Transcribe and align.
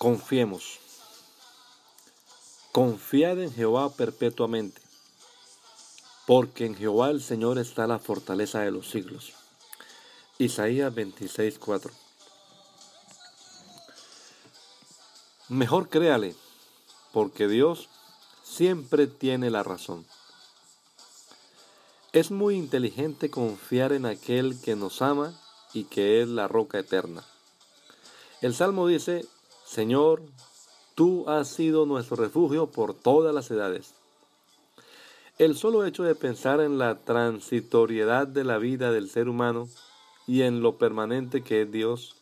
Confiemos. 0.00 0.78
Confiad 2.72 3.38
en 3.38 3.52
Jehová 3.52 3.90
perpetuamente, 3.90 4.80
porque 6.26 6.64
en 6.64 6.74
Jehová 6.74 7.10
el 7.10 7.22
Señor 7.22 7.58
está 7.58 7.86
la 7.86 7.98
fortaleza 7.98 8.60
de 8.60 8.70
los 8.70 8.88
siglos. 8.88 9.34
Isaías 10.38 10.94
26:4. 10.94 11.92
Mejor 15.50 15.90
créale, 15.90 16.34
porque 17.12 17.46
Dios 17.46 17.90
siempre 18.42 19.06
tiene 19.06 19.50
la 19.50 19.62
razón. 19.62 20.06
Es 22.14 22.30
muy 22.30 22.56
inteligente 22.56 23.30
confiar 23.30 23.92
en 23.92 24.06
aquel 24.06 24.58
que 24.62 24.76
nos 24.76 25.02
ama 25.02 25.38
y 25.74 25.84
que 25.84 26.22
es 26.22 26.28
la 26.28 26.48
roca 26.48 26.78
eterna. 26.78 27.22
El 28.40 28.54
Salmo 28.54 28.86
dice, 28.86 29.28
Señor, 29.70 30.20
tú 30.96 31.28
has 31.28 31.46
sido 31.46 31.86
nuestro 31.86 32.16
refugio 32.16 32.66
por 32.66 32.92
todas 32.92 33.32
las 33.32 33.52
edades. 33.52 33.94
El 35.38 35.56
solo 35.56 35.86
hecho 35.86 36.02
de 36.02 36.16
pensar 36.16 36.60
en 36.60 36.76
la 36.76 36.96
transitoriedad 36.96 38.26
de 38.26 38.42
la 38.42 38.58
vida 38.58 38.90
del 38.90 39.08
ser 39.08 39.28
humano 39.28 39.68
y 40.26 40.42
en 40.42 40.60
lo 40.60 40.76
permanente 40.76 41.44
que 41.44 41.62
es 41.62 41.70
Dios, 41.70 42.16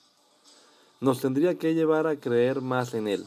nos 1.00 1.22
tendría 1.22 1.54
que 1.54 1.72
llevar 1.72 2.06
a 2.06 2.16
creer 2.16 2.60
más 2.60 2.92
en 2.92 3.08
Él. 3.08 3.24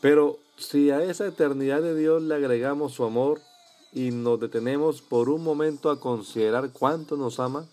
Pero 0.00 0.38
si 0.56 0.90
a 0.90 1.04
esa 1.04 1.24
eternidad 1.24 1.82
de 1.82 1.94
Dios 1.94 2.20
le 2.20 2.34
agregamos 2.34 2.94
su 2.94 3.04
amor 3.04 3.40
y 3.92 4.10
nos 4.10 4.40
detenemos 4.40 5.02
por 5.02 5.28
un 5.28 5.44
momento 5.44 5.88
a 5.88 6.00
considerar 6.00 6.72
cuánto 6.72 7.16
nos 7.16 7.38
ama, 7.38 7.68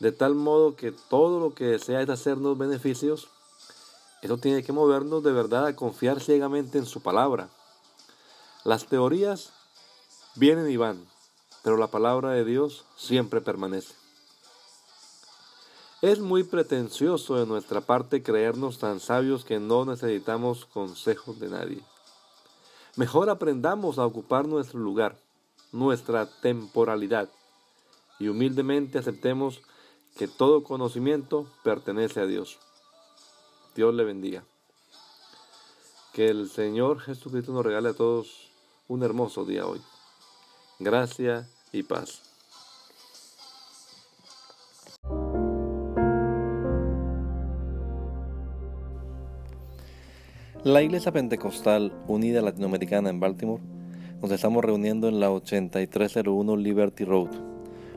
de 0.00 0.12
tal 0.12 0.34
modo 0.34 0.76
que 0.76 0.92
todo 0.92 1.40
lo 1.40 1.54
que 1.54 1.64
desea 1.64 2.02
es 2.02 2.08
hacernos 2.08 2.58
beneficios, 2.58 3.28
eso 4.22 4.38
tiene 4.38 4.62
que 4.62 4.72
movernos 4.72 5.22
de 5.22 5.32
verdad 5.32 5.66
a 5.66 5.76
confiar 5.76 6.20
ciegamente 6.20 6.78
en 6.78 6.86
su 6.86 7.00
palabra. 7.00 7.48
Las 8.64 8.86
teorías 8.86 9.52
vienen 10.34 10.70
y 10.70 10.76
van, 10.76 11.06
pero 11.62 11.76
la 11.76 11.86
palabra 11.86 12.30
de 12.30 12.44
Dios 12.44 12.84
siempre 12.96 13.40
permanece. 13.40 13.94
Es 16.02 16.20
muy 16.20 16.44
pretencioso 16.44 17.36
de 17.36 17.46
nuestra 17.46 17.80
parte 17.80 18.22
creernos 18.22 18.78
tan 18.78 19.00
sabios 19.00 19.44
que 19.44 19.58
no 19.58 19.84
necesitamos 19.84 20.66
consejos 20.66 21.40
de 21.40 21.48
nadie. 21.48 21.82
Mejor 22.96 23.30
aprendamos 23.30 23.98
a 23.98 24.06
ocupar 24.06 24.46
nuestro 24.46 24.78
lugar, 24.78 25.18
nuestra 25.72 26.26
temporalidad, 26.26 27.30
y 28.18 28.28
humildemente 28.28 28.98
aceptemos 28.98 29.62
que 30.16 30.28
todo 30.28 30.62
conocimiento 30.62 31.46
pertenece 31.62 32.20
a 32.20 32.26
Dios. 32.26 32.58
Dios 33.74 33.94
le 33.94 34.04
bendiga. 34.04 34.44
Que 36.14 36.28
el 36.28 36.48
Señor 36.48 37.00
Jesucristo 37.00 37.52
nos 37.52 37.64
regale 37.64 37.90
a 37.90 37.94
todos 37.94 38.50
un 38.88 39.02
hermoso 39.02 39.44
día 39.44 39.66
hoy. 39.66 39.82
Gracia 40.78 41.48
y 41.72 41.82
paz. 41.82 42.22
La 50.64 50.82
Iglesia 50.82 51.12
Pentecostal 51.12 51.92
Unida 52.08 52.40
Latinoamericana 52.40 53.10
en 53.10 53.20
Baltimore 53.20 53.62
nos 54.20 54.32
estamos 54.32 54.64
reuniendo 54.64 55.08
en 55.08 55.20
la 55.20 55.30
8301 55.30 56.56
Liberty 56.56 57.04
Road 57.04 57.55